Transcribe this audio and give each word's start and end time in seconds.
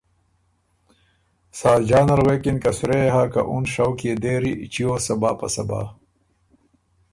ساجان 1.59 2.07
ال 2.15 2.21
غوېکِن 2.25 2.57
که 2.63 2.71
”سرۀ 2.77 2.97
يې 3.01 3.09
هۀ، 3.15 3.23
که 3.33 3.41
اُن 3.51 3.63
شوق 3.73 3.99
دېری 4.23 4.53
چیو 4.73 4.93
صبا 5.05 5.31
په 5.39 5.47
صبا“ 5.55 5.81